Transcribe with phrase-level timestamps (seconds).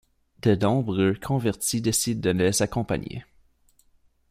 [0.41, 3.23] De nombreux convertis décident de les accompagner.